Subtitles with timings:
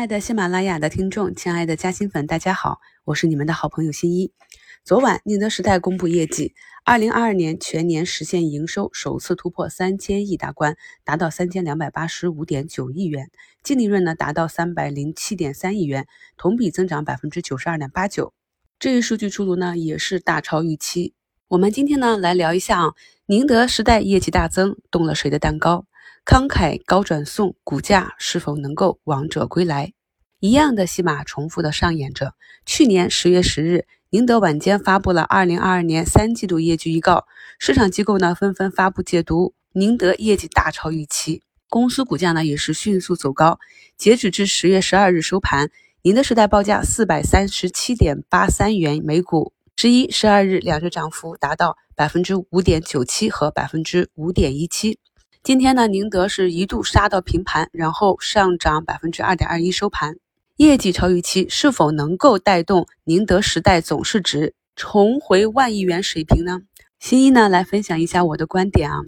[0.00, 4.32] 亲爱的喜马拉雅的听众，亲爱的嘉兴粉，大家好，我是你们的好朋友新一。
[4.82, 6.54] 昨晚宁德时代公布业绩，
[6.86, 13.30] 二零二二年全年实现营收首次突破三千亿大关，达到三千两百八十五点九亿元，
[13.62, 16.06] 净利润呢达到三百零七点三亿元，
[16.38, 18.32] 同比增长百分之九十二点八九。
[18.78, 21.12] 这一数据出炉呢，也是大超预期。
[21.50, 22.92] 我们今天呢来聊一下啊，
[23.26, 25.84] 宁德时代业绩大增，动了谁的蛋糕？
[26.24, 29.92] 慷慨高转送，股价是否能够王者归来？
[30.38, 32.34] 一样的戏码重复的上演着。
[32.64, 37.26] 去年十月十日，宁德晚间发布了二零二二年三季度业绩预告，
[37.58, 43.58] 市场机构呢纷纷发布解读，宁德业绩大超预期，公司股价呢也是迅速走高。
[43.96, 45.68] 截止至十月十二日收盘，
[46.02, 54.98] 宁德时代报价四百三十七点八三元每股，十一、十二日两日涨幅达到百分之五点九七和百分之五点一七。
[55.42, 60.16] 今天呢，宁德是一度杀到平盘，然后上涨百分之二点二一收盘，
[60.56, 66.60] 业绩超预期，是否能够带动宁德时代总市值重回万亿元水平呢？
[66.98, 68.98] 新一呢来分享一下我的观点啊，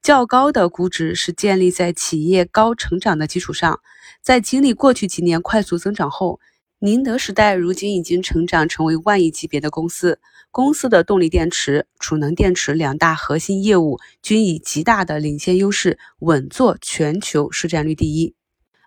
[0.00, 3.80] 较高的估值是建立在企业高成长的基础上，
[4.22, 6.38] 在经历过去几年快速增长后。
[6.84, 10.18] 宁德时代如今已经成长成为万亿级别的公司，
[10.50, 18.34] 公司的动力电池、储能电池两大核心业务均以极大的领先优势稳坐全球市占率第一，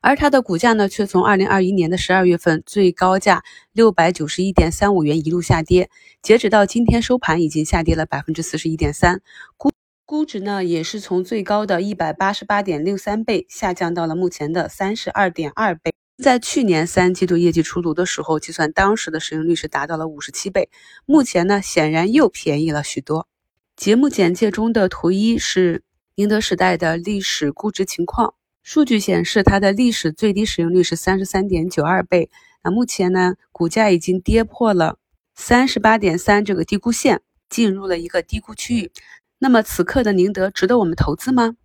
[0.02, 5.90] 而它的股价呢，却从二零二一年的十二月份最高价六百九十一点三五元一路下跌，
[6.22, 9.22] 截止到今天收盘已经下跌了百分之四十一点三，
[9.56, 9.72] 估
[10.06, 15.94] 估值呢也是从最高的一百八十八点六三倍下降到了目前的三十二点二倍。
[16.18, 20.70] 在去年三季度业绩出炉的时候，计算当时的市盈率是达到了五十七倍。
[21.06, 23.28] 目前呢，显然又便宜了许多。
[23.76, 25.84] 节目简介中的图一是
[26.16, 32.30] 宁德时代的历史估值情况，数据显示它的历史最低市盈率是三十三点九二倍。
[32.64, 34.98] 那目前呢，股价已经跌破了
[35.36, 38.90] 三十八点三这个低估线，进入了一个低估区域。
[39.38, 41.58] 那么此刻的宁德值得我们投资吗？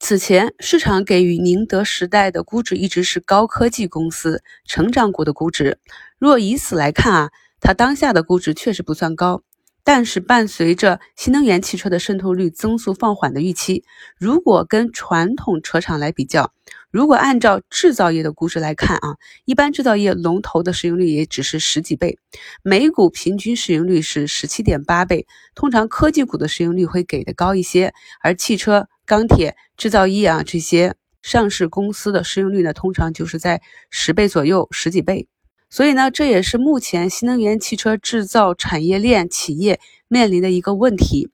[0.00, 5.78] 此前，市场给予宁德时代的估值一直是高科技公司、成长股的估值。
[6.18, 9.42] 若以此来看啊，它当下的估值确实不算高。
[9.82, 13.84] 但是，伴随着新能源汽车的渗透率增速放缓的预期，
[14.18, 16.52] 如果跟传统车厂来比较，
[16.90, 19.16] 如果按照制造业的估值来看啊，
[19.46, 22.18] 一般制造业龙头的市盈率也只是十几倍，
[22.62, 25.26] 每股平均市盈率是十七点八倍。
[25.54, 27.92] 通常科技股的市盈率会给的高一些，
[28.22, 28.88] 而汽车。
[29.08, 35.26] 钢铁、制造业啊，这些上市公司的市盈率呢，通常就是在十倍左右、十几倍。
[35.70, 41.30] 所以呢，这也是目前新能源汽车制造产业链企业面临的一个问题，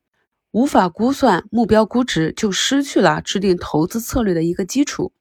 [0.52, 5.12] 无法估算目标估值，就失去了制定投资策略的一个基础。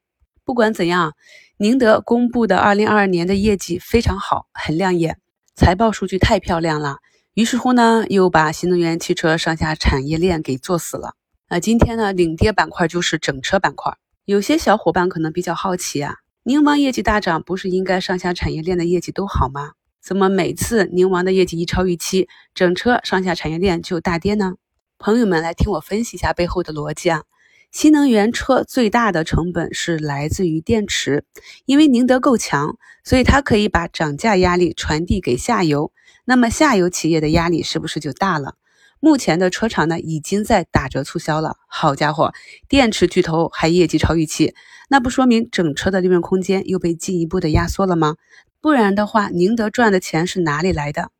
[0.44, 1.14] 不管怎样，
[1.56, 5.18] 宁德公布的二零二二年的业绩非常好，很亮眼，
[5.56, 6.98] 财报数据太漂亮了。
[7.34, 11.16] 于是乎呢，又把新能源汽车上下产业链给做死了。
[11.50, 13.96] 那今天呢，领跌板块就是整车板块。
[14.24, 19.72] 有些小伙伴可能比较好奇啊，宁王业绩大涨，不是应该上下产业链的业绩都好吗？
[20.02, 24.54] 怎么每次宁王的业绩一超预期，整车上下产业链就大跌呢？
[24.98, 27.24] 朋友们来听我分析一下背后的逻辑啊。
[27.70, 31.24] 新能源车最大的成本是来自于电池，
[31.66, 35.92] 因为宁德够强，所以它可以把涨价压力传递给下游，
[36.24, 38.54] 那么下游企业的压力是不是就大了？
[39.04, 41.58] 目前的车厂呢，已经在打折促销了。
[41.66, 42.32] 好家伙，
[42.70, 44.54] 电池巨头还业绩超预期，
[44.88, 48.16] 那不说明整车的利润空间又被进一步的压缩了吗？
[48.62, 51.10] 不然的话，宁德赚的钱是哪里来的？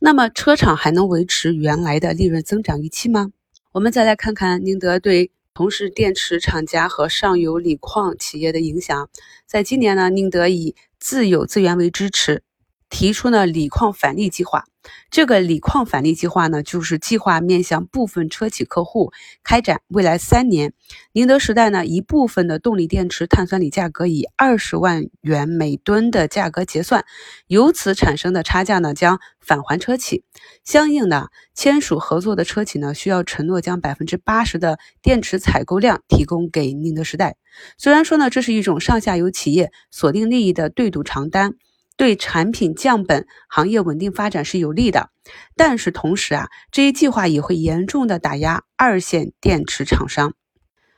[0.00, 3.32] 那么车厂还能维持原来的利润增长预期吗？
[3.72, 9.10] 我们再来看看宁德对同是电池厂家和上游锂矿企业的影响。
[9.44, 12.44] 在今年呢，宁德以自有资源为支持，
[12.94, 14.66] 提出呢锂矿返利计划。
[15.10, 19.12] 这个锂矿返利计划呢，就是计划面向部分车企客户
[19.42, 20.74] 开展，未来三年，
[21.12, 27.04] 宁德时代呢一部分的动力电池碳酸锂价格以二十万元每吨的价格结算，
[27.48, 30.22] 由此产生的差价呢将返还车企。
[30.62, 37.34] 相应的，签署合作的车企呢需要承诺将百分之八十的电池采购量提供给宁德时代。
[37.76, 41.54] 虽然说呢，这是一种上下游企业锁定利益的对赌长单。
[41.96, 45.10] 对产品降本、行业稳定发展是有利的，
[45.56, 50.34] 但是同时啊，这一计划也会严重的打压二线电池厂商。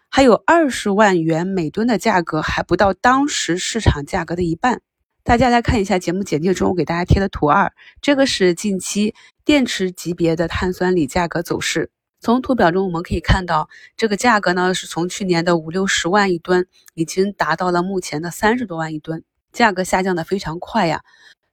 [0.09, 4.81] 还有二十万元每吨的价格还不到当时市场价格的一半。
[5.23, 9.15] 大家来看一下节目简介中我给大家贴的图二，这个是近期
[9.45, 11.91] 电池级别的碳酸锂价格走势。
[12.21, 19.25] 从图表中我们可以看到，这个价格呢是从去年的五六十万一吨，已经达到了目前的三十多万一吨。
[19.57, 21.01] 价格下降的非常快呀。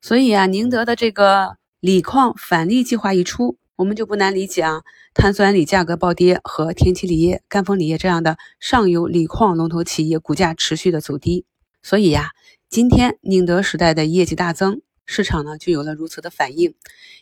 [0.01, 4.81] 所以啊，宁德的这个锂矿返利计划一出，我们就不难理解啊，
[5.13, 11.45] 碳酸锂价格暴跌和天齐锂业、赣锋锂业这样的上游锂矿龙头企业股价持续的走低。
[11.81, 12.31] 所以呀，
[12.69, 14.81] 今天宁德时代的业绩大增。
[15.05, 16.75] 市场呢就有了如此的反应，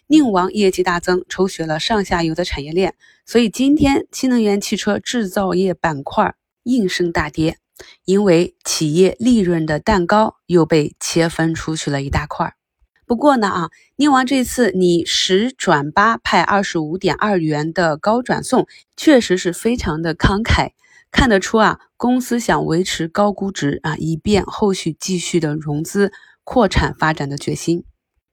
[0.06, 2.94] 宁王业绩大增，抽血了上下游的产业链，
[3.25, 7.57] 所以今天新能源汽车制造业板块应声大跌，
[8.06, 12.54] 因为企业利润的蛋糕又被切分出去了一大块。
[13.06, 20.72] 不过呢啊，宁王这次你十转八派二十五点二元的高转送，确实是非常的慷慨，
[21.12, 26.12] 看得出啊，公司想维持高估值啊，以便后续继续的融资。
[26.44, 27.84] 扩产发展的决心，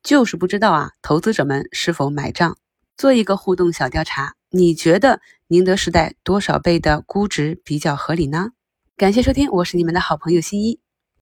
[0.02, 2.56] 就是不知道啊，投资者们是否买账？
[2.96, 8.52] 做一个互动小调查，你觉得宁德时代多少倍的估值比较合理呢？
[8.98, 10.76] 感谢收听，我是你们的好朋友新一。